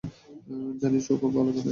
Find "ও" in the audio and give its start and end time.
1.11-1.13